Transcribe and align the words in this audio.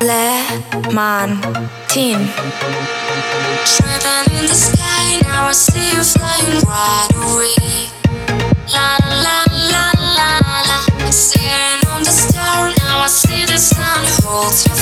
Lemon 0.00 1.40
Driven 3.66 4.24
in 4.38 4.46
the 4.46 4.54
sky, 4.54 5.20
now 5.22 5.48
I 5.48 5.52
see 5.52 5.90
you 5.90 6.04
flying 6.04 6.60
right 6.62 7.08
away. 7.16 7.90
La 8.72 8.98
la 9.02 9.42
la 9.72 9.90
la 10.16 10.30
la. 10.68 11.10
Staring 11.10 11.82
on 11.88 12.02
the 12.04 12.10
star, 12.10 12.72
now 12.78 13.00
I 13.00 13.08
see 13.08 13.44
the 13.46 13.58
sun 13.58 14.04
holds 14.22 14.75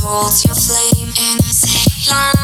holds 0.00 0.44
your 0.44 0.54
flame 0.54 1.08
in 1.08 1.36
his 1.44 1.64
hand. 2.08 2.41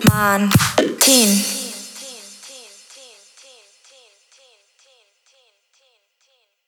Clementine 0.00 1.63